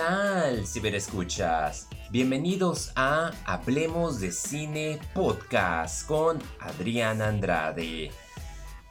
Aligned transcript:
Hey, 0.00 0.62
¿qué 0.72 0.80
tal, 0.80 0.94
escuchas? 0.94 1.88
Bienvenidos 2.10 2.92
a 2.94 3.32
Hablemos 3.44 4.20
de 4.20 4.30
Cine 4.30 5.00
Podcast 5.12 6.06
con 6.06 6.38
Adrián 6.60 7.20
Andrade. 7.20 8.12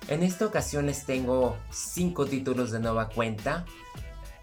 En 0.09 0.22
esta 0.22 0.46
ocasión 0.46 0.88
les 0.88 1.05
tengo 1.05 1.55
5 1.70 2.26
títulos 2.26 2.72
de 2.72 2.81
nueva 2.81 3.08
cuenta, 3.08 3.66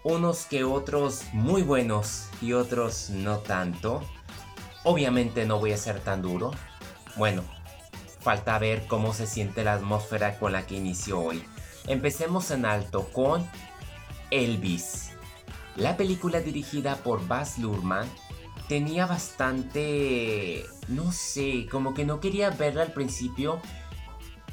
unos 0.03 0.45
que 0.45 0.63
otros 0.63 1.25
muy 1.33 1.61
buenos 1.61 2.29
y 2.41 2.53
otros 2.53 3.11
no 3.11 3.37
tanto. 3.39 4.01
Obviamente 4.83 5.45
no 5.45 5.59
voy 5.59 5.71
a 5.71 5.77
ser 5.77 5.99
tan 5.99 6.23
duro. 6.23 6.49
Bueno, 7.15 7.43
falta 8.21 8.57
ver 8.57 8.87
cómo 8.87 9.13
se 9.13 9.27
siente 9.27 9.63
la 9.63 9.73
atmósfera 9.73 10.39
con 10.39 10.53
la 10.53 10.65
que 10.65 10.77
inició 10.77 11.19
hoy. 11.19 11.43
Empecemos 11.85 12.49
en 12.49 12.65
alto 12.65 13.07
con 13.11 13.47
Elvis. 14.31 15.14
La 15.75 15.97
película 15.97 16.39
dirigida 16.41 16.95
por 16.97 17.27
Baz 17.27 17.57
Luhrmann 17.57 18.07
tenía 18.67 19.05
bastante... 19.05 20.65
no 20.87 21.11
sé, 21.11 21.67
como 21.69 21.93
que 21.93 22.05
no 22.05 22.19
quería 22.19 22.49
verla 22.49 22.83
al 22.83 22.93
principio 22.93 23.59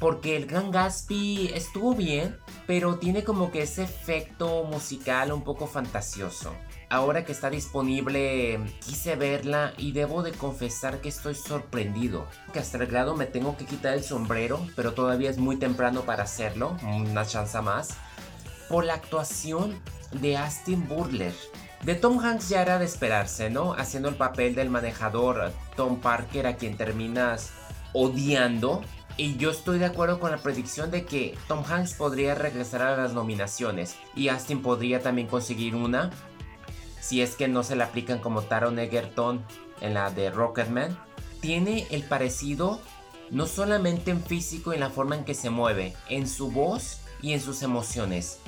porque 0.03 0.35
el 0.35 0.47
Gran 0.47 0.69
Gatsby 0.69 1.51
estuvo 1.53 1.95
bien, 1.95 2.37
pero 2.67 2.97
tiene 2.97 3.23
como 3.23 3.51
que 3.51 3.61
ese 3.61 3.83
efecto 3.83 4.65
musical 4.65 5.31
un 5.31 5.43
poco 5.45 5.65
fantasioso. 5.65 6.53
Ahora 6.89 7.23
que 7.23 7.31
está 7.31 7.49
disponible, 7.49 8.59
quise 8.85 9.15
verla 9.15 9.73
y 9.77 9.93
debo 9.93 10.21
de 10.21 10.33
confesar 10.33 10.99
que 10.99 11.07
estoy 11.07 11.35
sorprendido. 11.35 12.27
Que 12.51 12.59
hasta 12.59 12.79
el 12.79 12.87
grado 12.87 13.15
me 13.15 13.27
tengo 13.27 13.55
que 13.55 13.65
quitar 13.65 13.93
el 13.93 14.03
sombrero, 14.03 14.67
pero 14.75 14.93
todavía 14.93 15.29
es 15.29 15.37
muy 15.37 15.55
temprano 15.55 16.01
para 16.01 16.23
hacerlo, 16.23 16.75
una 16.83 17.25
chance 17.25 17.61
más. 17.61 17.95
Por 18.67 18.83
la 18.83 18.95
actuación 18.95 19.79
de 20.21 20.37
Austin 20.37 20.87
Butler. 20.87 21.33
De 21.83 21.95
Tom 21.95 22.19
Hanks 22.19 22.49
ya 22.49 22.61
era 22.61 22.79
de 22.79 22.85
esperarse, 22.85 23.49
¿no? 23.49 23.73
Haciendo 23.73 24.07
el 24.09 24.15
papel 24.15 24.55
del 24.55 24.69
manejador 24.69 25.51
Tom 25.75 25.99
Parker 25.99 26.47
a 26.47 26.55
quien 26.55 26.77
terminas 26.77 27.51
odiando. 27.93 28.81
Y 29.17 29.35
yo 29.37 29.51
estoy 29.51 29.79
de 29.79 29.85
acuerdo 29.85 30.19
con 30.19 30.31
la 30.31 30.37
predicción 30.37 30.89
de 30.91 31.05
que 31.05 31.37
Tom 31.47 31.63
Hanks 31.63 31.93
podría 31.93 32.35
regresar 32.35 32.81
a 32.81 32.97
las 32.97 33.13
nominaciones 33.13 33.95
y 34.15 34.29
Austin 34.29 34.61
podría 34.61 35.01
también 35.01 35.27
conseguir 35.27 35.75
una 35.75 36.09
si 36.99 37.21
es 37.21 37.35
que 37.35 37.49
no 37.49 37.63
se 37.63 37.75
le 37.75 37.83
aplican 37.83 38.19
como 38.19 38.43
Taron 38.43 38.79
Egerton 38.79 39.43
en 39.81 39.93
la 39.93 40.09
de 40.09 40.31
Rocketman. 40.31 40.97
Tiene 41.41 41.85
el 41.91 42.03
parecido 42.03 42.79
no 43.29 43.45
solamente 43.45 44.11
en 44.11 44.23
físico 44.23 44.71
y 44.71 44.75
en 44.75 44.81
la 44.81 44.89
forma 44.89 45.15
en 45.15 45.25
que 45.25 45.33
se 45.33 45.49
mueve, 45.49 45.93
en 46.07 46.29
su 46.29 46.49
voz 46.49 46.99
y 47.21 47.33
en 47.33 47.41
sus 47.41 47.61
emociones. 47.61 48.39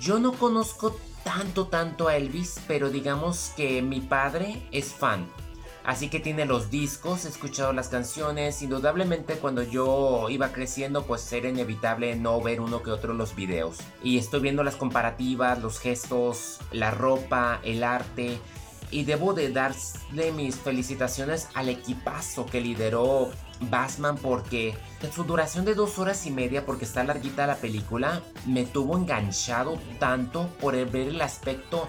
Yo 0.00 0.18
no 0.18 0.32
conozco 0.32 0.96
tanto, 1.24 1.66
tanto 1.66 2.08
a 2.08 2.16
Elvis, 2.16 2.60
pero 2.66 2.90
digamos 2.90 3.52
que 3.56 3.82
mi 3.82 4.00
padre 4.00 4.62
es 4.72 4.92
fan. 4.92 5.26
Así 5.88 6.10
que 6.10 6.20
tiene 6.20 6.44
los 6.44 6.70
discos, 6.70 7.24
he 7.24 7.28
escuchado 7.28 7.72
las 7.72 7.88
canciones. 7.88 8.60
Indudablemente 8.60 9.36
cuando 9.36 9.62
yo 9.62 10.28
iba 10.28 10.52
creciendo 10.52 11.04
pues 11.04 11.32
era 11.32 11.48
inevitable 11.48 12.14
no 12.14 12.42
ver 12.42 12.60
uno 12.60 12.82
que 12.82 12.90
otro 12.90 13.14
los 13.14 13.34
videos. 13.34 13.78
Y 14.02 14.18
estoy 14.18 14.40
viendo 14.40 14.62
las 14.62 14.76
comparativas, 14.76 15.62
los 15.62 15.78
gestos, 15.78 16.58
la 16.72 16.90
ropa, 16.90 17.60
el 17.62 17.82
arte. 17.82 18.38
Y 18.90 19.04
debo 19.04 19.32
de 19.32 19.50
darle 19.50 20.32
mis 20.32 20.56
felicitaciones 20.56 21.48
al 21.54 21.70
equipazo 21.70 22.44
que 22.44 22.60
lideró 22.60 23.30
Batman 23.60 24.16
porque 24.16 24.74
en 25.02 25.12
su 25.12 25.24
duración 25.24 25.64
de 25.64 25.74
dos 25.74 25.98
horas 25.98 26.26
y 26.26 26.30
media, 26.30 26.64
porque 26.64 26.84
está 26.84 27.04
larguita 27.04 27.46
la 27.46 27.56
película, 27.56 28.22
me 28.46 28.64
tuvo 28.64 28.96
enganchado 28.96 29.78
tanto 29.98 30.48
por 30.60 30.74
ver 30.74 31.08
el 31.08 31.20
aspecto 31.20 31.88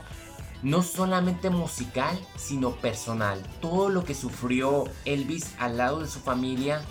no 0.62 0.84
solamente 0.84 1.50
musical, 1.50 2.19
sino 2.35 2.72
personal. 2.72 3.41
Todo 3.62 3.90
lo 3.90 4.03
que 4.03 4.13
sufrió 4.13 4.85
Elvis 5.06 5.53
al 5.57 5.78
lado 5.78 6.02
de 6.02 6.07
su 6.07 6.19
familia, 6.19 6.81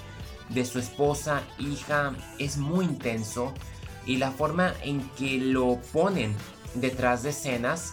de 0.49 0.65
su 0.65 0.79
esposa, 0.79 1.43
hija, 1.59 2.15
es 2.39 2.57
muy 2.57 2.85
intenso. 2.85 3.53
Y 4.07 4.17
la 4.17 4.31
forma 4.31 4.73
en 4.83 5.07
que 5.11 5.39
lo 5.39 5.79
ponen 5.93 6.35
detrás 6.75 7.23
de 7.23 7.31
escenas 7.31 7.93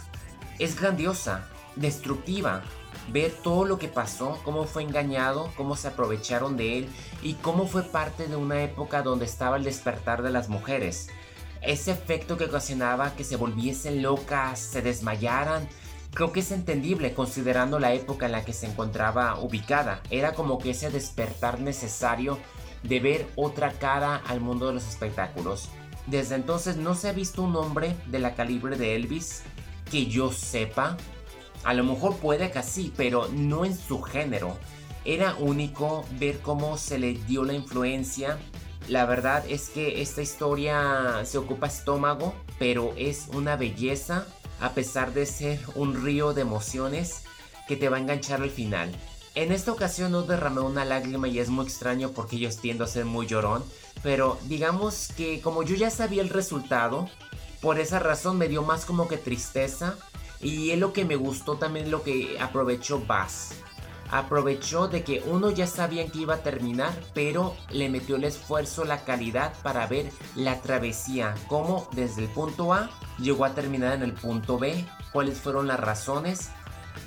es 0.60 0.80
grandiosa, 0.80 1.50
destructiva 1.76 2.64
ver 3.12 3.32
todo 3.32 3.66
lo 3.66 3.78
que 3.78 3.88
pasó, 3.88 4.40
cómo 4.44 4.66
fue 4.66 4.84
engañado, 4.84 5.52
cómo 5.56 5.76
se 5.76 5.88
aprovecharon 5.88 6.58
de 6.58 6.80
él 6.80 6.90
y 7.22 7.34
cómo 7.36 7.68
fue 7.68 7.84
parte 7.84 8.28
de 8.28 8.36
una 8.36 8.64
época 8.64 9.02
donde 9.04 9.26
estaba 9.26 9.58
el 9.58 9.64
despertar 9.64 10.22
de 10.22 10.32
las 10.32 10.50
mujeres. 10.50 11.10
Ese 11.62 11.92
efecto 11.92 12.38
que 12.38 12.46
ocasionaba 12.46 13.16
que 13.16 13.24
se 13.24 13.38
volviesen 13.38 14.02
locas, 14.02 14.60
se 14.60 14.82
desmayaran, 14.82 15.68
creo 16.14 16.32
que 16.32 16.40
es 16.42 16.52
entendible 16.52 17.14
considerando 17.14 17.80
la 17.80 17.94
época 17.94 18.26
en 18.26 18.34
la 18.34 18.46
que 18.46 18.54
se 18.54 18.68
encontraba 18.68 19.40
ubicada. 19.40 20.02
Era 20.10 20.34
como 20.34 20.60
que 20.60 20.72
ese 20.72 20.90
despertar 20.90 21.60
necesario 21.60 22.38
de 22.84 23.00
ver 23.00 23.28
otra 23.36 23.72
cara 23.72 24.22
al 24.28 24.42
mundo 24.42 24.68
de 24.68 24.74
los 24.74 24.88
espectáculos. 24.88 25.70
Desde 26.08 26.36
entonces 26.36 26.78
no 26.78 26.94
se 26.94 27.10
ha 27.10 27.14
visto 27.14 27.42
un 27.42 27.56
hombre 27.56 27.96
de 28.08 28.20
la 28.20 28.36
calibre 28.36 28.78
de 28.78 28.96
Elvis 28.96 29.42
que 29.90 30.06
yo 30.06 30.32
sepa 30.32 30.98
a 31.66 31.74
lo 31.74 31.84
mejor 31.84 32.16
puede 32.18 32.52
que 32.52 32.62
sí, 32.62 32.94
pero 32.96 33.28
no 33.30 33.66
en 33.66 33.76
su 33.76 34.02
género. 34.02 34.56
Era 35.04 35.36
único 35.36 36.06
ver 36.20 36.40
cómo 36.40 36.78
se 36.78 37.00
le 37.00 37.14
dio 37.14 37.44
la 37.44 37.54
influencia. 37.54 38.38
La 38.88 39.06
verdad 39.06 39.44
es 39.50 39.70
que 39.70 40.02
esta 40.02 40.22
historia 40.22 41.26
se 41.26 41.40
ocupa 41.40 41.68
estómago, 41.68 42.36
pero 42.60 42.94
es 42.98 43.28
una 43.34 43.56
belleza 43.56 44.28
a 44.62 44.74
pesar 44.74 45.14
de 45.14 45.26
ser 45.26 45.60
un 45.74 46.04
río 46.04 46.34
de 46.34 46.42
emociones 46.42 47.24
que 47.68 47.76
te 47.76 47.90
va 47.90 47.98
a 47.98 48.00
enganchar 48.00 48.44
al 48.44 48.52
final. 48.52 48.92
En 49.34 49.52
esta 49.52 49.72
ocasión 49.72 50.12
no 50.12 50.22
derramé 50.22 50.62
una 50.62 50.86
lágrima 50.86 51.28
y 51.28 51.40
es 51.40 51.50
muy 51.50 51.66
extraño 51.66 52.12
porque 52.12 52.38
yo 52.38 52.50
tiendo 52.56 52.84
a 52.84 52.88
ser 52.88 53.06
muy 53.06 53.26
llorón, 53.26 53.64
pero 54.04 54.38
digamos 54.44 55.10
que 55.18 55.42
como 55.42 55.64
yo 55.64 55.76
ya 55.76 55.90
sabía 55.90 56.22
el 56.22 56.30
resultado, 56.30 57.10
por 57.60 57.80
esa 57.80 58.00
razón 58.00 58.38
me 58.38 58.48
dio 58.48 58.62
más 58.62 58.86
como 58.86 59.08
que 59.08 59.18
tristeza 59.18 59.98
y 60.46 60.70
es 60.70 60.78
lo 60.80 60.94
que 60.94 61.06
me 61.06 61.16
gustó 61.16 61.56
también 61.56 61.90
lo 61.90 62.04
que 62.04 62.38
aprovechó 62.40 63.04
Bass. 63.06 63.56
Aprovechó 64.12 64.88
de 64.88 65.04
que 65.04 65.24
uno 65.26 65.50
ya 65.50 65.66
sabía 65.66 66.08
que 66.08 66.20
iba 66.20 66.36
a 66.36 66.44
terminar, 66.44 66.94
pero 67.16 67.56
le 67.72 67.90
metió 67.90 68.18
el 68.18 68.26
esfuerzo, 68.26 68.86
la 68.86 69.04
calidad 69.04 69.54
para 69.64 69.88
ver 69.88 70.12
la 70.36 70.62
travesía, 70.62 71.34
cómo 71.48 71.90
desde 71.94 72.22
el 72.22 72.30
punto 72.30 72.74
A 72.74 72.92
llegó 73.18 73.44
a 73.44 73.56
terminar 73.56 73.96
en 73.96 74.04
el 74.04 74.14
punto 74.14 74.60
B, 74.60 74.86
cuáles 75.12 75.40
fueron 75.40 75.66
las 75.66 75.80
razones 75.80 76.52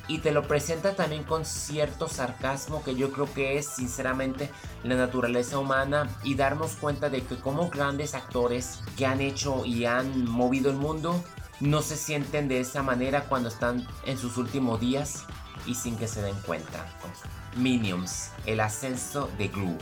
y 0.09 0.19
te 0.19 0.33
lo 0.33 0.43
presenta 0.43 0.97
también 0.97 1.23
con 1.23 1.45
cierto 1.45 2.09
sarcasmo 2.09 2.83
que 2.83 2.97
yo 2.97 3.13
creo 3.13 3.33
que 3.33 3.57
es 3.57 3.67
sinceramente 3.67 4.51
la 4.83 4.97
naturaleza 4.97 5.59
humana 5.59 6.09
y 6.25 6.35
darnos 6.35 6.73
cuenta 6.73 7.09
de 7.09 7.23
que 7.23 7.37
como 7.37 7.71
grandes 7.71 8.15
actores 8.15 8.81
que 8.97 9.07
han 9.07 9.21
hecho 9.21 9.65
y 9.65 9.85
han 9.85 10.29
movido 10.29 10.71
el 10.71 10.77
mundo 10.77 11.23
no 11.61 11.83
se 11.83 11.97
sienten 11.97 12.49
de 12.49 12.61
esa 12.61 12.83
manera 12.83 13.25
cuando 13.25 13.49
están 13.49 13.87
en 14.07 14.19
sus 14.19 14.37
últimos 14.37 14.81
días 14.81 15.25
y 15.67 15.75
sin 15.75 15.97
que 15.97 16.09
se 16.09 16.23
den 16.23 16.37
cuenta. 16.47 16.87
Minions, 17.57 18.31
el 18.47 18.61
ascenso 18.61 19.29
de 19.39 19.49
Glue. 19.49 19.79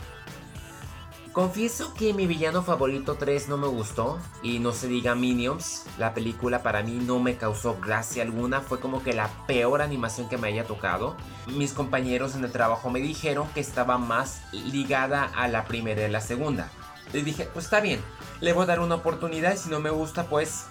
Confieso 1.37 1.93
que 1.93 2.15
mi 2.15 2.25
villano 2.25 2.63
favorito 2.63 3.13
3 3.13 3.47
no 3.47 3.57
me 3.57 3.67
gustó 3.67 4.17
y 4.41 4.57
no 4.57 4.71
se 4.71 4.87
diga 4.87 5.13
Minions, 5.13 5.85
la 5.99 6.15
película 6.15 6.63
para 6.63 6.81
mí 6.81 6.93
no 6.99 7.19
me 7.19 7.37
causó 7.37 7.77
gracia 7.79 8.23
alguna, 8.23 8.61
fue 8.61 8.79
como 8.79 9.03
que 9.03 9.13
la 9.13 9.29
peor 9.45 9.83
animación 9.83 10.29
que 10.29 10.39
me 10.39 10.47
haya 10.47 10.63
tocado. 10.63 11.15
Mis 11.45 11.73
compañeros 11.73 12.33
en 12.33 12.43
el 12.43 12.51
trabajo 12.51 12.89
me 12.89 13.01
dijeron 13.01 13.47
que 13.53 13.59
estaba 13.59 13.99
más 13.99 14.41
ligada 14.51 15.25
a 15.25 15.47
la 15.47 15.65
primera 15.65 16.07
y 16.07 16.11
la 16.11 16.21
segunda. 16.21 16.71
Les 17.13 17.23
dije, 17.23 17.47
pues 17.53 17.65
está 17.65 17.81
bien, 17.81 18.01
le 18.41 18.53
voy 18.53 18.63
a 18.63 18.67
dar 18.67 18.79
una 18.79 18.95
oportunidad 18.95 19.53
y 19.53 19.57
si 19.57 19.69
no 19.69 19.79
me 19.79 19.91
gusta 19.91 20.23
pues 20.29 20.65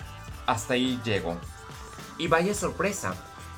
hasta 0.46 0.75
ahí 0.75 1.00
llego. 1.04 1.37
Y 2.19 2.28
vaya 2.28 2.54
sorpresa, 2.54 3.14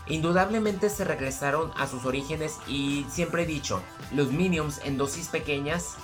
indudablemente 0.09 0.91
se 0.91 1.05
regresaron 1.05 1.71
a 1.77 1.87
sus 1.87 2.05
orígenes 2.05 2.59
y 2.67 3.07
siempre 3.09 3.43
he 3.43 3.47
dicho, 3.47 3.83
los 4.13 4.33
Minions 4.33 4.81
en 4.85 4.99
dosis 4.99 5.29
pequeñas 5.29 5.95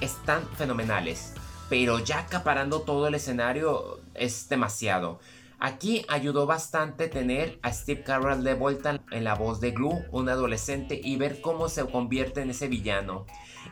están 0.00 0.46
fenomenales, 0.56 1.34
pero 1.68 1.98
ya 1.98 2.20
acaparando 2.20 2.82
todo 2.82 3.06
el 3.06 3.14
escenario 3.14 4.00
es 4.14 4.48
demasiado. 4.48 5.20
Aquí 5.64 6.04
ayudó 6.08 6.44
bastante 6.44 7.06
tener 7.06 7.60
a 7.62 7.72
Steve 7.72 8.02
Carell 8.02 8.42
de 8.42 8.54
vuelta 8.54 9.00
en 9.12 9.22
la 9.22 9.36
voz 9.36 9.60
de 9.60 9.70
Glue, 9.70 10.04
un 10.10 10.28
adolescente, 10.28 11.00
y 11.00 11.14
ver 11.14 11.40
cómo 11.40 11.68
se 11.68 11.86
convierte 11.86 12.42
en 12.42 12.50
ese 12.50 12.66
villano. 12.66 13.26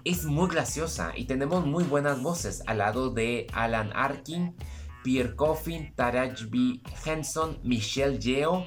Es 0.04 0.24
muy 0.24 0.48
graciosa 0.48 1.10
y 1.16 1.24
tenemos 1.24 1.66
muy 1.66 1.82
buenas 1.82 2.22
voces 2.22 2.62
al 2.68 2.78
lado 2.78 3.10
de 3.10 3.48
Alan 3.52 3.90
Arkin, 3.92 4.54
Pierre 5.02 5.34
Coffin, 5.34 5.94
Taraj 5.94 6.44
B. 6.50 6.80
Henson, 7.04 7.58
Michelle 7.62 8.18
Yeo, 8.18 8.66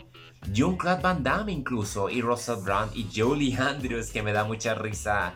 Jean-Claude 0.52 1.02
Van 1.02 1.24
Damme 1.24 1.52
incluso, 1.52 2.10
y 2.10 2.22
Russell 2.22 2.64
Brown 2.64 2.90
y 2.94 3.08
Julie 3.14 3.56
Andrews, 3.60 4.12
que 4.12 4.24
me 4.24 4.34
da 4.34 4.44
mucha 4.44 4.76
risa. 4.76 5.36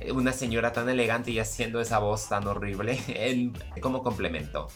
Eh, 0.00 0.12
una 0.12 0.32
señora 0.32 0.72
tan 0.72 0.88
elegante 0.88 1.30
y 1.30 1.38
haciendo 1.38 1.80
esa 1.80 1.98
voz 1.98 2.28
tan 2.28 2.46
horrible 2.46 3.52
como 3.80 4.02
complemento. 4.02 4.68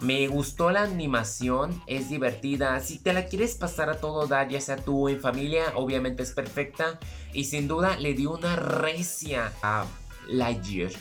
Me 0.00 0.28
gustó 0.28 0.70
la 0.70 0.82
animación, 0.82 1.82
es 1.88 2.08
divertida. 2.08 2.78
Si 2.78 3.00
te 3.00 3.12
la 3.12 3.26
quieres 3.26 3.56
pasar 3.56 3.90
a 3.90 3.98
todo 3.98 4.28
dar, 4.28 4.48
ya 4.48 4.60
sea 4.60 4.76
tú 4.76 5.08
en 5.08 5.20
familia, 5.20 5.72
obviamente 5.74 6.22
es 6.22 6.30
perfecta. 6.30 7.00
Y 7.32 7.44
sin 7.44 7.66
duda 7.66 7.96
le 7.96 8.14
dio 8.14 8.30
una 8.30 8.54
recia 8.54 9.52
a 9.60 9.86
Lightyear. 10.28 10.92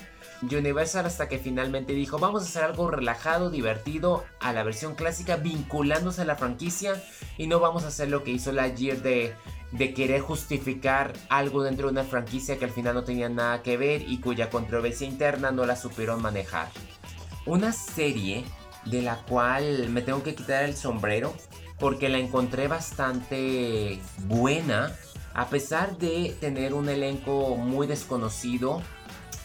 Universal 0.41 1.05
hasta 1.05 1.27
que 1.27 1.39
finalmente 1.39 1.93
dijo 1.93 2.19
vamos 2.19 2.43
a 2.43 2.45
hacer 2.45 2.63
algo 2.63 2.91
relajado, 2.91 3.49
divertido 3.49 4.23
a 4.39 4.53
la 4.53 4.63
versión 4.63 4.95
clásica 4.95 5.37
vinculándose 5.37 6.21
a 6.21 6.25
la 6.25 6.35
franquicia 6.35 7.01
y 7.37 7.47
no 7.47 7.59
vamos 7.59 7.83
a 7.83 7.87
hacer 7.87 8.09
lo 8.09 8.23
que 8.23 8.31
hizo 8.31 8.51
Lightyear 8.51 9.01
de, 9.01 9.33
de 9.71 9.93
querer 9.93 10.21
justificar 10.21 11.13
algo 11.29 11.63
dentro 11.63 11.87
de 11.87 11.93
una 11.93 12.03
franquicia 12.03 12.57
que 12.57 12.65
al 12.65 12.71
final 12.71 12.93
no 12.95 13.03
tenía 13.03 13.29
nada 13.29 13.63
que 13.63 13.77
ver 13.77 14.03
y 14.07 14.19
cuya 14.19 14.49
controversia 14.49 15.07
interna 15.07 15.51
no 15.51 15.65
la 15.65 15.75
supieron 15.75 16.21
manejar. 16.21 16.69
Una 17.45 17.71
serie 17.71 18.45
de 18.85 19.01
la 19.01 19.17
cual 19.23 19.89
me 19.89 20.01
tengo 20.01 20.23
que 20.23 20.35
quitar 20.35 20.63
el 20.63 20.75
sombrero 20.75 21.33
porque 21.79 22.09
la 22.09 22.17
encontré 22.17 22.67
bastante 22.67 23.99
buena 24.25 24.95
a 25.33 25.49
pesar 25.49 25.97
de 25.97 26.35
tener 26.39 26.73
un 26.73 26.89
elenco 26.89 27.55
muy 27.57 27.85
desconocido 27.85 28.81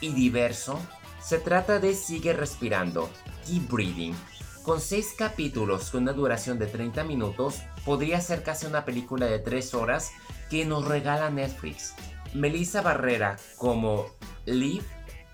y 0.03 0.13
diverso, 0.13 0.79
se 1.23 1.39
trata 1.39 1.79
de 1.79 1.95
Sigue 1.95 2.35
Respirando, 2.35 3.09
Keep 3.47 3.71
Breathing. 3.71 4.15
Con 4.63 4.81
6 4.81 5.15
capítulos 5.17 5.91
con 5.91 6.03
una 6.03 6.13
duración 6.13 6.59
de 6.59 6.67
30 6.67 7.05
minutos, 7.05 7.63
podría 7.85 8.21
ser 8.21 8.43
casi 8.43 8.67
una 8.67 8.85
película 8.85 9.27
de 9.27 9.39
3 9.39 9.75
horas 9.75 10.13
que 10.51 10.67
nos 10.67 10.85
regala 10.87 11.31
Netflix. 11.31 11.95
Melissa 12.35 12.83
Barrera 12.83 13.39
como 13.57 14.07
Liv 14.45 14.85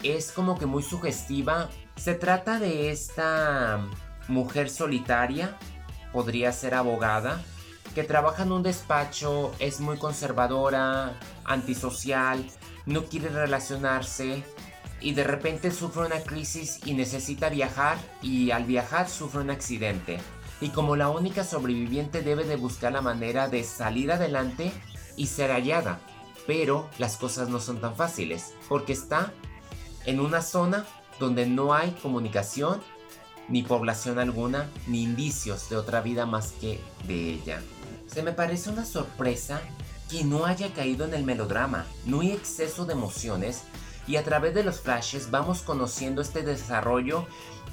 es 0.03 0.31
como 0.31 0.59
que 0.59 0.67
muy 0.67 0.82
sugestiva. 0.82 1.69
Se 1.97 2.15
trata 2.15 2.59
de 2.59 2.91
esta 2.91 3.85
mujer 4.29 4.70
solitaria, 4.70 5.56
podría 6.12 6.53
ser 6.53 6.75
abogada, 6.75 7.43
que 7.94 8.05
trabaja 8.05 8.44
en 8.44 8.53
un 8.53 8.62
despacho, 8.62 9.53
es 9.59 9.81
muy 9.81 9.97
conservadora, 9.97 11.19
antisocial, 11.44 12.44
no 12.88 13.05
quiere 13.05 13.29
relacionarse 13.29 14.43
y 15.00 15.12
de 15.12 15.23
repente 15.23 15.70
sufre 15.70 16.06
una 16.06 16.20
crisis 16.20 16.81
y 16.87 16.94
necesita 16.94 17.50
viajar 17.50 17.99
y 18.23 18.50
al 18.50 18.64
viajar 18.64 19.08
sufre 19.08 19.40
un 19.40 19.50
accidente. 19.50 20.19
Y 20.61 20.70
como 20.70 20.96
la 20.96 21.11
única 21.11 21.44
sobreviviente 21.44 22.23
debe 22.23 22.44
de 22.44 22.56
buscar 22.56 22.93
la 22.93 23.02
manera 23.02 23.49
de 23.49 23.62
salir 23.62 24.11
adelante 24.11 24.73
y 25.17 25.26
ser 25.26 25.50
hallada. 25.50 26.00
Pero 26.46 26.88
las 26.99 27.19
cosas 27.19 27.50
no 27.50 27.61
son 27.61 27.81
tan 27.81 27.94
fáciles 27.94 28.55
porque 28.69 28.94
está 28.94 29.32
en 30.06 30.19
una 30.19 30.41
zona 30.41 30.87
donde 31.20 31.46
no 31.46 31.75
hay 31.75 31.91
comunicación, 32.02 32.81
ni 33.49 33.62
población 33.62 34.19
alguna, 34.19 34.69
ni 34.87 35.02
indicios 35.02 35.69
de 35.69 35.76
otra 35.76 36.00
vida 36.00 36.25
más 36.25 36.52
que 36.52 36.81
de 37.06 37.34
ella. 37.34 37.61
Se 38.06 38.23
me 38.23 38.32
parece 38.32 38.70
una 38.70 38.87
sorpresa 38.87 39.61
que 40.08 40.25
no 40.25 40.46
haya 40.46 40.72
caído 40.72 41.05
en 41.05 41.14
el 41.14 41.25
melodrama, 41.25 41.87
no 42.06 42.20
hay 42.20 42.32
exceso 42.32 42.87
de 42.87 42.94
emociones 42.94 43.62
y 44.06 44.16
a 44.16 44.25
través 44.25 44.55
de 44.55 44.64
los 44.64 44.81
flashes 44.81 45.31
vamos 45.31 45.62
conociendo 45.62 46.22
este 46.22 46.43
desarrollo 46.43 47.26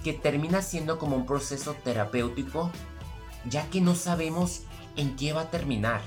que 0.03 0.13
termina 0.13 0.61
siendo 0.61 0.99
como 0.99 1.15
un 1.15 1.25
proceso 1.25 1.75
terapéutico 1.83 2.71
ya 3.49 3.69
que 3.69 3.81
no 3.81 3.95
sabemos 3.95 4.61
en 4.95 5.15
qué 5.15 5.33
va 5.33 5.41
a 5.41 5.51
terminar. 5.51 6.01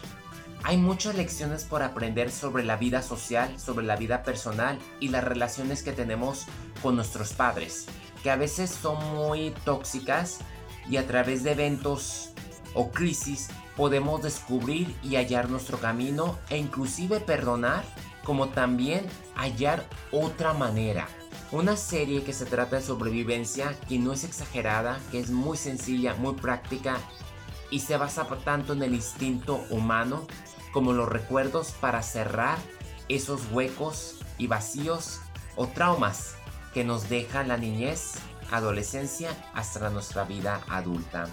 Hay 0.65 0.77
muchas 0.77 1.15
lecciones 1.15 1.65
por 1.65 1.83
aprender 1.83 2.31
sobre 2.31 2.65
la 2.65 2.77
vida 2.77 3.01
social, 3.01 3.59
sobre 3.59 3.87
la 3.87 3.97
vida 3.97 4.23
personal 4.23 4.79
y 5.01 5.09
las 5.09 5.25
relaciones 5.25 5.83
que 5.83 5.93
tenemos 5.93 6.47
con 6.83 6.97
nuestros 6.97 7.33
padres, 7.33 7.87
que 8.23 8.31
a 8.31 8.37
veces 8.37 8.71
son 8.71 8.99
muy 9.15 9.55
tóxicas 9.65 10.39
y 10.91 10.97
a 10.97 11.07
través 11.07 11.45
de 11.45 11.53
eventos 11.53 12.31
o 12.75 12.91
crisis 12.91 13.49
podemos 13.79 14.21
descubrir 14.21 14.93
y 15.05 15.15
hallar 15.15 15.49
nuestro 15.49 15.79
camino 15.79 16.37
e 16.51 16.59
inclusive 16.59 17.21
perdonar 17.21 17.85
como 18.25 18.49
también 18.49 19.07
hallar 19.37 19.87
otra 20.11 20.53
manera. 20.53 21.07
Una 21.53 21.77
serie 21.77 22.25
que 22.25 22.33
se 22.33 22.45
trata 22.45 22.77
de 22.77 22.83
sobrevivencia, 22.83 23.79
que 23.89 24.01
no 24.01 24.13
es 24.13 24.25
exagerada, 24.25 24.99
que 25.13 25.21
es 25.21 25.31
muy 25.31 25.57
sencilla, 25.57 26.15
muy 26.15 26.35
práctica 26.35 26.99
y 27.71 27.79
se 27.79 27.97
basa 27.97 28.27
tanto 28.45 28.73
en 28.73 28.83
el 28.83 28.95
instinto 28.95 29.65
humano 29.71 30.27
como 30.73 30.93
los 30.93 31.09
recuerdos 31.09 31.71
para 31.81 32.03
cerrar 32.03 32.59
esos 33.09 33.43
huecos 33.53 34.17
y 34.39 34.49
vacíos 34.49 35.21
o 35.55 35.69
traumas 35.69 36.35
que 36.75 36.83
nos 36.83 37.09
deja 37.09 37.45
la 37.45 37.57
niñez, 37.57 38.15
adolescencia 38.51 39.31
hasta 39.55 39.89
nuestra 39.89 40.25
vida 40.25 40.63
adulta. 40.69 41.29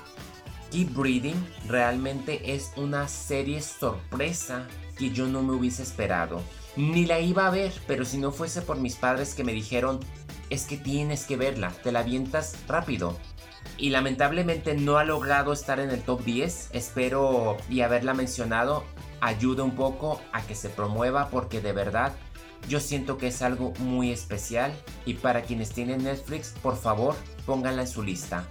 Keep 0.71 0.93
Breathing 0.93 1.47
realmente 1.67 2.53
es 2.53 2.71
una 2.75 3.07
serie 3.07 3.61
sorpresa 3.61 4.67
que 4.97 5.11
yo 5.11 5.27
no 5.27 5.41
me 5.41 5.53
hubiese 5.53 5.83
esperado. 5.83 6.41
Ni 6.75 7.05
la 7.05 7.19
iba 7.19 7.47
a 7.47 7.51
ver, 7.51 7.71
pero 7.87 8.05
si 8.05 8.17
no 8.17 8.31
fuese 8.31 8.61
por 8.61 8.77
mis 8.77 8.95
padres 8.95 9.33
que 9.33 9.43
me 9.43 9.53
dijeron, 9.53 9.99
es 10.49 10.65
que 10.65 10.77
tienes 10.77 11.25
que 11.25 11.37
verla, 11.37 11.71
te 11.83 11.91
la 11.91 11.99
avientas 11.99 12.55
rápido. 12.67 13.17
Y 13.77 13.89
lamentablemente 13.89 14.75
no 14.75 14.97
ha 14.97 15.03
logrado 15.03 15.53
estar 15.53 15.79
en 15.79 15.89
el 15.89 16.01
top 16.01 16.23
10, 16.23 16.69
espero 16.73 17.57
y 17.69 17.81
haberla 17.81 18.13
mencionado 18.13 18.83
ayude 19.21 19.61
un 19.61 19.75
poco 19.75 20.21
a 20.33 20.41
que 20.41 20.55
se 20.55 20.69
promueva 20.69 21.29
porque 21.29 21.61
de 21.61 21.73
verdad 21.73 22.13
yo 22.69 22.79
siento 22.79 23.17
que 23.17 23.27
es 23.27 23.41
algo 23.41 23.73
muy 23.79 24.11
especial 24.11 24.73
y 25.05 25.15
para 25.15 25.43
quienes 25.43 25.71
tienen 25.71 26.03
Netflix, 26.03 26.53
por 26.61 26.77
favor, 26.77 27.15
pónganla 27.45 27.83
en 27.83 27.87
su 27.87 28.03
lista. 28.03 28.45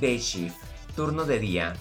Day 0.00 0.18
Shift 0.18 0.75
turno 0.96 1.24
de 1.24 1.38
día. 1.38 1.74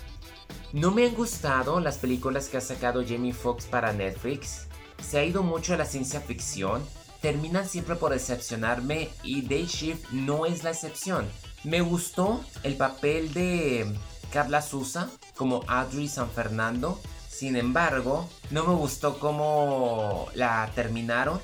No 0.74 0.92
me 0.92 1.08
han 1.08 1.16
gustado 1.16 1.80
las 1.80 1.98
películas 1.98 2.50
que 2.50 2.58
ha 2.58 2.62
sacado 2.62 3.04
Jamie 3.08 3.34
Foxx 3.34 3.66
para 3.66 3.94
Netflix. 3.94 4.68
Se 5.02 5.18
ha 5.18 5.24
ido 5.24 5.42
mucho 5.42 5.74
a 5.74 5.78
la 5.78 5.86
ciencia 5.86 6.20
ficción. 6.20 6.84
Terminan 7.22 7.68
siempre 7.68 7.96
por 7.96 8.12
decepcionarme 8.12 9.10
y 9.24 9.42
Day 9.42 9.66
Shift 9.66 10.12
no 10.12 10.46
es 10.46 10.64
la 10.64 10.72
excepción. 10.72 11.26
Me 11.64 11.82
gustó 11.82 12.44
el 12.62 12.76
papel 12.76 13.34
de 13.34 13.88
Carla 14.32 14.62
Sousa 14.62 15.10
como 15.36 15.64
Audrey 15.68 16.08
San 16.08 16.30
Fernando. 16.30 17.00
Sin 17.30 17.56
embargo, 17.56 18.30
no 18.52 18.66
me 18.66 18.76
gustó 18.76 19.18
cómo 19.18 20.28
la 20.36 20.70
terminaron. 20.76 21.40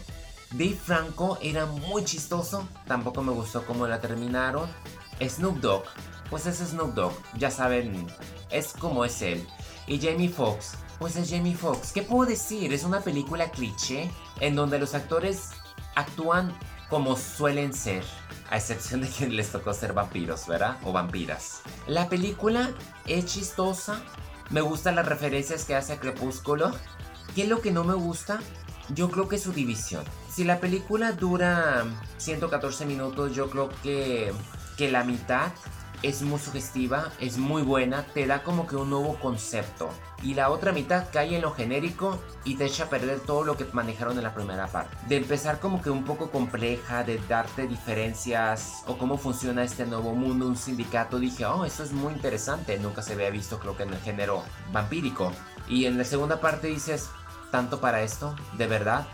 Dave 0.52 0.76
Franco 0.76 1.38
era 1.42 1.66
muy 1.66 2.04
chistoso. 2.04 2.68
Tampoco 2.86 3.24
me 3.24 3.32
gustó 3.32 3.66
cómo 3.66 3.88
la 3.88 4.02
terminaron. 4.02 4.70
Snoop 5.22 5.60
Dogg 5.60 5.84
pues 6.32 6.46
es 6.46 6.58
Snoop 6.60 6.96
Dogg, 6.96 7.14
ya 7.38 7.52
saben, 7.52 8.08
es 8.50 8.72
como 8.72 9.06
es 9.06 9.22
él. 9.22 9.46
Y 9.86 10.00
Jamie 10.00 10.30
Foxx, 10.30 10.78
pues 10.98 11.18
es 11.18 11.30
Jamie 11.30 11.56
Foxx. 11.56 11.92
¿Qué 11.92 12.04
puedo 12.04 12.28
decir? 12.28 12.74
Es 12.74 12.86
una 12.86 13.02
película 13.02 13.52
cliché 13.52 14.10
en 14.40 14.56
donde 14.56 14.80
los 14.80 14.96
actores 14.96 15.50
actúan 15.96 16.58
como 16.90 17.18
suelen 17.18 17.74
ser, 17.74 18.04
a 18.50 18.58
excepción 18.58 19.02
de 19.02 19.10
que 19.10 19.28
les 19.28 19.52
tocó 19.52 19.74
ser 19.74 19.94
vampiros, 19.94 20.48
¿verdad? 20.48 20.78
O 20.84 20.94
vampiras. 20.94 21.62
La 21.86 22.08
película 22.08 22.72
es 23.06 23.26
chistosa, 23.26 24.02
me 24.50 24.62
gustan 24.62 24.96
las 24.96 25.08
referencias 25.08 25.66
que 25.66 25.76
hace 25.76 25.94
a 25.94 26.00
Crepúsculo. 26.00 26.72
¿Qué 27.36 27.44
es 27.44 27.50
lo 27.50 27.62
que 27.62 27.72
no 27.72 27.84
me 27.84 27.94
gusta? 27.94 28.40
Yo 28.90 29.10
creo 29.12 29.28
que 29.28 29.38
su 29.38 29.52
división. 29.52 30.04
Si 30.30 30.46
la 30.46 30.60
película 30.60 31.12
dura 31.12 31.86
114 32.18 32.86
minutos, 32.86 33.36
yo 33.36 33.50
creo 33.50 33.70
que, 33.84 34.32
que 34.78 34.92
la 34.92 35.04
mitad 35.04 35.52
es 36.04 36.22
muy 36.22 36.40
sugestiva, 36.40 37.12
es 37.20 37.38
muy 37.38 37.62
buena, 37.62 38.06
te 38.14 38.26
da 38.26 38.44
como 38.44 38.68
que 38.68 38.76
un 38.76 38.90
nuevo 38.90 39.18
concepto. 39.20 39.90
Y 40.24 40.34
la 40.34 40.50
otra 40.50 40.72
mitad 40.72 41.08
cae 41.12 41.36
en 41.36 41.42
lo 41.42 41.52
genérico 41.52 42.20
y 42.44 42.56
te 42.56 42.66
echa 42.66 42.86
a 42.86 42.90
perder 42.90 43.20
todo 43.20 43.44
lo 43.44 43.58
que 43.58 43.66
manejaron 43.74 44.18
en 44.18 44.24
la 44.24 44.34
primera 44.34 44.68
parte. 44.68 44.96
De 45.08 45.18
empezar 45.18 45.60
como 45.60 45.82
que 45.82 45.90
un 45.90 46.04
poco 46.04 46.32
compleja, 46.32 47.04
de 47.04 47.20
darte 47.28 47.68
diferencias 47.68 48.84
o 48.88 48.98
cómo 48.98 49.18
funciona 49.18 49.64
este 49.64 49.86
nuevo 49.86 50.14
mundo, 50.14 50.48
un 50.48 50.58
sindicato, 50.58 51.20
dije, 51.20 51.46
oh, 51.46 51.66
eso 51.66 51.84
es 51.84 51.92
muy 51.92 52.14
interesante, 52.14 52.78
nunca 52.80 53.02
se 53.02 53.14
había 53.14 53.30
visto 53.30 53.60
creo 53.60 53.76
que 53.76 53.84
en 53.84 53.94
el 53.94 54.00
género 54.00 54.44
vampírico. 54.72 55.32
Y 55.68 55.86
en 55.86 55.98
la 55.98 56.04
segunda 56.04 56.40
parte 56.42 56.68
dices, 56.68 57.10
tanto 57.52 57.80
para 57.80 58.02
esto, 58.02 58.36
de 58.58 58.68
verdad, 58.68 59.08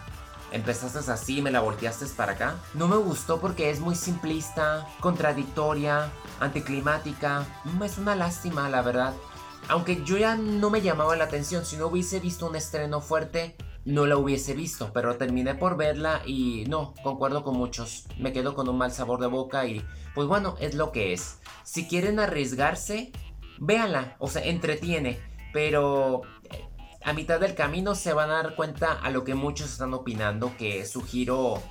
empezaste 0.51 1.11
así, 1.11 1.41
me 1.41 1.51
la 1.51 1.61
volteaste 1.61 2.05
para 2.07 2.33
acá. 2.33 2.55
No 2.73 2.87
me 2.87 2.97
gustó 2.97 3.39
porque 3.39 3.69
es 3.69 3.79
muy 3.79 3.95
simplista, 3.95 4.87
contradictoria, 4.99 6.11
anticlimática. 6.39 7.45
Mm, 7.63 7.83
es 7.83 7.97
una 7.97 8.15
lástima, 8.15 8.69
la 8.69 8.81
verdad. 8.81 9.13
Aunque 9.69 10.03
yo 10.03 10.17
ya 10.17 10.35
no 10.35 10.69
me 10.69 10.81
llamaba 10.81 11.15
la 11.15 11.25
atención, 11.25 11.65
si 11.65 11.77
no 11.77 11.87
hubiese 11.87 12.19
visto 12.19 12.47
un 12.47 12.55
estreno 12.55 13.01
fuerte, 13.01 13.57
no 13.83 14.05
la 14.05 14.17
hubiese 14.17 14.53
visto, 14.53 14.91
pero 14.93 15.17
terminé 15.17 15.55
por 15.55 15.77
verla 15.77 16.21
y 16.25 16.65
no, 16.67 16.93
concuerdo 17.03 17.43
con 17.43 17.57
muchos. 17.57 18.05
Me 18.17 18.33
quedo 18.33 18.53
con 18.53 18.67
un 18.69 18.77
mal 18.77 18.91
sabor 18.91 19.19
de 19.19 19.27
boca 19.27 19.65
y 19.65 19.83
pues 20.13 20.27
bueno, 20.27 20.55
es 20.59 20.75
lo 20.75 20.91
que 20.91 21.13
es. 21.13 21.39
Si 21.63 21.87
quieren 21.87 22.19
arriesgarse, 22.19 23.11
véanla, 23.59 24.15
o 24.19 24.27
sea, 24.27 24.43
entretiene, 24.43 25.19
pero 25.53 26.21
a 27.03 27.13
mitad 27.13 27.39
del 27.39 27.55
camino 27.55 27.95
se 27.95 28.13
van 28.13 28.29
a 28.29 28.43
dar 28.43 28.55
cuenta 28.55 28.93
a 28.93 29.09
lo 29.11 29.23
que 29.23 29.35
muchos 29.35 29.71
están 29.71 29.93
opinando, 29.93 30.55
que 30.57 30.85
su 30.85 31.03
giro 31.03 31.61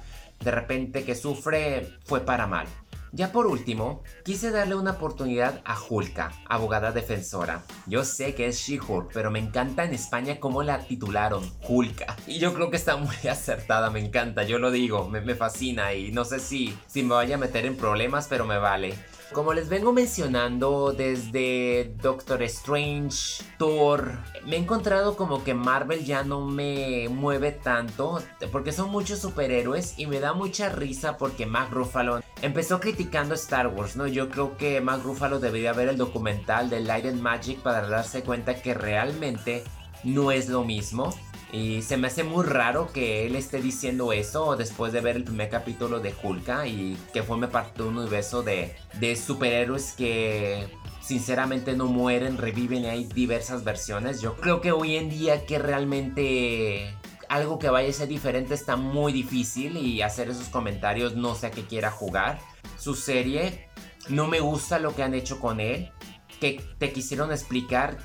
de 0.40 0.50
repente 0.50 1.04
que 1.04 1.14
sufre 1.14 1.99
fue 2.04 2.21
para 2.21 2.47
mal. 2.47 2.66
Ya 3.12 3.33
por 3.33 3.47
último, 3.47 4.02
quise 4.25 4.50
darle 4.50 4.75
una 4.75 4.90
oportunidad 4.92 5.62
a 5.64 5.78
Hulka, 5.80 6.33
abogada 6.49 6.92
defensora. 6.92 7.62
Yo 7.87 8.04
sé 8.04 8.35
que 8.35 8.47
es 8.47 8.59
She-Hulk, 8.59 9.11
pero 9.14 9.30
me 9.30 9.38
encanta 9.38 9.85
en 9.85 9.95
España 9.95 10.38
cómo 10.38 10.62
la 10.62 10.80
titularon 10.80 11.50
Hulka. 11.66 12.16
Y 12.26 12.38
yo 12.38 12.52
creo 12.52 12.71
que 12.71 12.76
está 12.76 12.97
muy 12.97 13.16
acertada, 13.30 13.90
me 13.90 14.04
encanta, 14.04 14.42
yo 14.42 14.59
lo 14.59 14.71
digo, 14.71 15.09
me, 15.09 15.23
me 15.23 15.35
fascina 15.35 15.95
y 15.95 16.12
no 16.12 16.25
sé 16.25 16.40
si, 16.40 16.76
si 16.88 17.02
me 17.02 17.14
vaya 17.14 17.37
a 17.37 17.38
meter 17.38 17.64
en 17.64 17.76
problemas, 17.76 18.26
pero 18.28 18.45
me 18.45 18.59
vale. 18.59 18.95
Como 19.33 19.52
les 19.52 19.68
vengo 19.68 19.92
mencionando 19.92 20.92
desde 20.92 21.92
Doctor 22.00 22.42
Strange, 22.45 23.42
Thor, 23.59 24.18
me 24.47 24.56
he 24.56 24.59
encontrado 24.59 25.16
como 25.16 25.42
que 25.42 25.52
Marvel 25.52 26.04
ya 26.04 26.23
no 26.23 26.47
me 26.47 27.09
mueve 27.09 27.50
tanto 27.50 28.23
porque 28.52 28.73
son 28.73 28.90
muchos 28.90 29.18
superhéroes 29.18 29.99
y 29.99 30.06
me 30.06 30.21
da 30.21 30.33
mucha 30.33 30.68
risa 30.68 31.16
porque 31.18 31.45
Mark 31.45 31.71
Ruffalo 31.73 32.21
empezó 32.40 32.78
criticando 32.78 33.35
Star 33.35 33.66
Wars, 33.66 33.97
¿no? 33.97 34.06
Yo 34.06 34.30
creo 34.30 34.56
que 34.56 34.80
Mark 34.80 35.02
Ruffalo 35.02 35.40
debería 35.40 35.73
ver 35.73 35.88
el 35.88 35.99
documental 35.99 36.71
de 36.71 36.80
Light 36.80 37.06
and 37.06 37.21
Magic 37.21 37.61
para 37.61 37.87
darse 37.88 38.23
cuenta 38.23 38.62
que 38.62 38.75
realmente 38.75 39.64
no 40.04 40.30
es 40.30 40.49
lo 40.49 40.64
mismo. 40.64 41.12
Y 41.56 41.80
se 41.80 41.96
me 41.96 42.08
hace 42.08 42.22
muy 42.22 42.44
raro 42.44 42.92
que 42.92 43.26
él 43.26 43.34
esté 43.34 43.62
diciendo 43.62 44.12
eso 44.12 44.56
después 44.56 44.92
de 44.92 45.00
ver 45.00 45.16
el 45.16 45.25
primer 45.25 45.48
capítulo 45.48 46.00
de 46.00 46.14
Hulka 46.22 46.66
y 46.66 46.98
que 47.14 47.22
forme 47.22 47.48
parte 47.48 47.82
de 47.82 47.88
un 47.88 47.96
universo 47.96 48.42
de, 48.42 48.76
de 49.00 49.16
superhéroes 49.16 49.94
que 49.94 50.68
sinceramente 51.00 51.75
no 51.75 51.86
mueren, 51.86 52.36
reviven 52.36 52.84
y 52.84 52.88
hay 52.88 53.04
diversas 53.06 53.64
versiones. 53.64 54.20
Yo 54.20 54.36
creo 54.36 54.60
que 54.60 54.70
hoy 54.70 54.96
en 54.96 55.08
día 55.08 55.46
que 55.46 55.58
realmente 55.58 56.94
algo 57.30 57.58
que 57.58 57.70
vaya 57.70 57.88
a 57.88 57.92
ser 57.94 58.08
diferente 58.08 58.52
está 58.52 58.76
muy 58.76 59.14
difícil 59.14 59.78
y 59.78 60.02
hacer 60.02 60.28
esos 60.28 60.48
comentarios 60.48 61.16
no 61.16 61.34
sé 61.34 61.46
a 61.46 61.50
qué 61.52 61.62
quiera 61.62 61.90
jugar. 61.90 62.38
Su 62.76 62.94
serie, 62.94 63.70
no 64.10 64.26
me 64.26 64.40
gusta 64.40 64.78
lo 64.78 64.94
que 64.94 65.02
han 65.02 65.14
hecho 65.14 65.40
con 65.40 65.60
él, 65.60 65.90
que 66.38 66.62
te 66.76 66.92
quisieron 66.92 67.32
explicar 67.32 67.96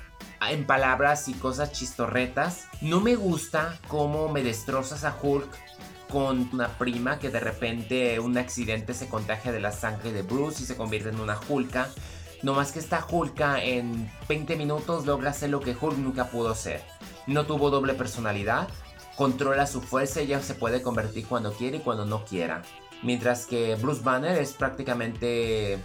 en 0.50 0.66
palabras 0.66 1.28
y 1.28 1.34
cosas 1.34 1.72
chistorretas. 1.72 2.68
No 2.82 3.00
me 3.00 3.16
gusta 3.16 3.78
cómo 3.88 4.30
me 4.30 4.44
destrozas 4.44 5.04
a 5.04 5.16
Hulk 5.22 5.50
con 6.10 6.50
una 6.52 6.68
prima 6.78 7.20
que 7.20 7.30
de 7.30 7.40
repente 7.40 8.20
un 8.20 8.38
accidente 8.38 8.94
se 8.94 9.08
contagia 9.08 9.52
de 9.52 9.62
la 9.62 9.72
sangre 9.72 10.12
de 10.12 10.24
Bruce 10.24 10.64
y 10.64 10.66
se 10.66 10.76
convierte 10.76 11.10
en 11.10 11.20
una 11.20 11.40
Hulka. 11.48 11.90
No 12.44 12.54
más 12.54 12.72
que 12.72 12.80
esta 12.80 13.06
Hulka 13.10 13.64
en 13.64 14.12
20 14.28 14.56
minutos 14.58 15.06
logra 15.06 15.30
hacer 15.30 15.52
lo 15.52 15.62
que 15.62 15.76
Hulk 15.80 15.98
nunca 15.98 16.26
pudo 16.26 16.56
ser. 16.56 16.84
No 17.28 17.46
tuvo 17.46 17.70
doble 17.70 17.94
personalidad, 17.94 18.68
controla 19.16 19.68
su 19.68 19.82
fuerza 19.82 20.22
y 20.22 20.28
ya 20.28 20.42
se 20.42 20.56
puede 20.56 20.82
convertir 20.82 21.28
cuando 21.28 21.54
quiere 21.54 21.78
y 21.78 21.82
cuando 21.82 22.06
no 22.06 22.26
quiera. 22.26 22.64
Mientras 23.04 23.46
que 23.46 23.76
Bruce 23.76 24.02
Banner 24.04 24.38
es 24.38 24.54
prácticamente 24.54 25.80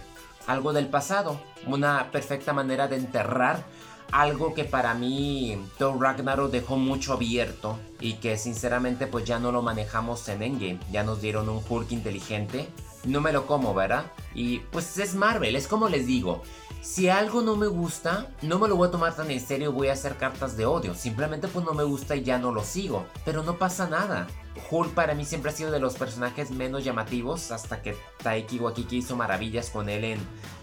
algo 0.47 0.73
del 0.73 0.87
pasado, 0.87 1.39
una 1.67 2.11
perfecta 2.11 2.53
manera 2.53 2.87
de 2.87 2.97
enterrar 2.97 3.63
algo 4.11 4.53
que 4.53 4.63
para 4.63 4.93
mí 4.93 5.57
Thor 5.77 5.99
Ragnarok 5.99 6.51
dejó 6.51 6.77
mucho 6.77 7.13
abierto 7.13 7.77
y 7.99 8.13
que 8.13 8.37
sinceramente 8.37 9.07
pues 9.07 9.25
ya 9.25 9.39
no 9.39 9.51
lo 9.51 9.61
manejamos 9.61 10.27
en 10.29 10.43
Endgame. 10.43 10.79
Ya 10.91 11.03
nos 11.03 11.21
dieron 11.21 11.49
un 11.49 11.61
Hulk 11.67 11.91
inteligente. 11.91 12.69
No 13.03 13.21
me 13.21 13.31
lo 13.31 13.45
como, 13.45 13.73
¿verdad? 13.73 14.11
Y 14.33 14.59
pues 14.59 14.97
es 14.97 15.15
Marvel, 15.15 15.55
es 15.55 15.67
como 15.67 15.87
les 15.87 16.07
digo. 16.07 16.43
Si 16.81 17.09
algo 17.09 17.41
no 17.41 17.55
me 17.55 17.67
gusta, 17.67 18.27
no 18.41 18.59
me 18.59 18.67
lo 18.67 18.75
voy 18.75 18.87
a 18.87 18.91
tomar 18.91 19.15
tan 19.15 19.29
en 19.31 19.39
serio, 19.39 19.71
voy 19.71 19.89
a 19.89 19.93
hacer 19.93 20.15
cartas 20.15 20.55
de 20.57 20.65
odio. 20.65 20.95
Simplemente 20.95 21.47
pues 21.47 21.65
no 21.65 21.73
me 21.73 21.83
gusta 21.83 22.15
y 22.15 22.23
ya 22.23 22.37
no 22.37 22.51
lo 22.51 22.63
sigo. 22.63 23.05
Pero 23.25 23.43
no 23.43 23.57
pasa 23.57 23.87
nada. 23.87 24.27
Hulk 24.71 24.93
para 24.93 25.13
mí 25.13 25.25
siempre 25.25 25.51
ha 25.51 25.53
sido 25.53 25.71
de 25.71 25.79
los 25.79 25.95
personajes 25.95 26.51
menos 26.51 26.83
llamativos 26.83 27.51
hasta 27.51 27.81
que 27.81 27.95
Taiki 28.23 28.59
Wakiki 28.59 28.97
hizo 28.97 29.15
maravillas 29.15 29.69
con 29.69 29.89
él 29.89 30.03
en, 30.03 30.19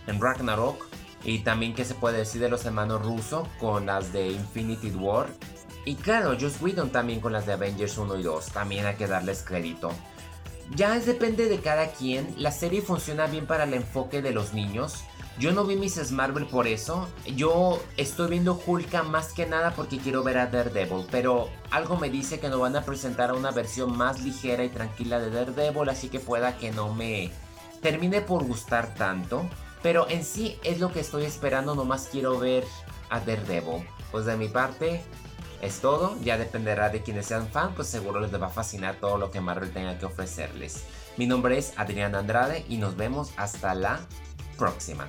en 0.07 0.21
Ragnarok. 0.21 0.85
Y 1.25 1.41
también 1.41 1.75
que 1.75 1.85
se 1.85 1.95
puede 1.95 2.19
decir 2.19 2.41
de 2.41 2.51
los 2.51 2.65
hermanos 2.67 3.03
Russo 3.03 3.49
con 3.59 3.87
las 3.87 4.13
de 4.13 4.29
Infinity 4.29 4.91
War. 4.91 5.27
Y 5.87 5.97
claro, 5.97 6.37
Joss 6.39 6.61
Whedon 6.61 6.91
también 6.91 7.21
con 7.21 7.33
las 7.33 7.47
de 7.47 7.55
Avengers 7.55 7.97
1 7.97 8.19
y 8.19 8.23
2. 8.23 8.47
También 8.47 8.87
hay 8.87 8.97
que 8.97 9.07
darles 9.07 9.43
crédito. 9.43 9.91
Ya 10.75 10.97
es 10.97 11.07
depende 11.07 11.49
de 11.49 11.61
cada 11.61 11.89
quien. 11.89 12.35
La 12.39 12.51
serie 12.51 12.81
funciona 12.83 13.27
bien 13.27 13.47
para 13.47 13.65
el 13.65 13.75
enfoque 13.75 14.23
de 14.23 14.33
los 14.33 14.55
niños. 14.55 15.05
Yo 15.39 15.53
no 15.53 15.65
vi 15.65 15.77
Mrs. 15.77 16.13
Marvel 16.13 16.47
por 16.47 16.67
eso. 16.67 17.09
Yo 17.37 17.83
estoy 17.97 18.31
viendo 18.31 18.61
Hulka 18.65 19.03
más 19.03 19.33
que 19.33 19.47
nada 19.47 19.75
porque 19.75 19.99
quiero 19.99 20.23
ver 20.23 20.39
a 20.39 20.47
Daredevil. 20.47 21.07
Pero 21.11 21.51
algo 21.71 21.99
me 21.99 22.09
dice 22.09 22.39
que 22.39 22.49
nos 22.49 22.61
van 22.61 22.77
a 22.77 22.85
presentar 22.85 23.33
una 23.35 23.51
versión 23.51 23.97
más 23.97 24.23
ligera 24.23 24.65
y 24.65 24.69
tranquila 24.69 25.19
de 25.19 25.31
Daredevil. 25.31 25.89
Así 25.89 26.09
que 26.09 26.21
pueda 26.21 26.57
que 26.57 26.71
no 26.71 26.95
me 26.95 27.31
termine 27.83 28.21
por 28.21 28.45
gustar 28.45 28.95
tanto. 28.95 29.49
Pero 29.85 30.09
en 30.09 30.25
sí 30.25 30.59
es 30.65 30.81
lo 30.81 30.91
que 30.91 31.01
estoy 31.01 31.25
esperando, 31.27 31.75
nomás 31.75 32.09
quiero 32.11 32.39
ver 32.39 32.65
a 33.11 33.21
Daredevil. 33.21 33.87
Pues 34.11 34.25
de 34.25 34.35
mi 34.35 34.49
parte 34.49 35.03
es 35.61 35.81
todo, 35.81 36.17
ya 36.23 36.39
dependerá 36.39 36.89
de 36.89 37.03
quienes 37.03 37.27
sean 37.27 37.47
fan, 37.49 37.75
pues 37.75 37.89
seguro 37.89 38.19
les 38.19 38.33
va 38.33 38.47
a 38.47 38.51
fascinar 38.51 38.95
todo 38.95 39.19
lo 39.19 39.31
que 39.31 39.43
Marvel 39.43 39.75
tenga 39.75 39.99
que 39.99 40.07
ofrecerles. 40.07 40.85
Mi 41.19 41.27
nombre 41.27 41.59
es 41.59 41.75
Adrián 41.77 42.15
Andrade 42.15 42.65
y 42.67 42.79
nos 42.79 42.97
vemos 42.97 43.33
hasta 43.37 43.75
la 43.75 44.01
próxima. 44.57 45.07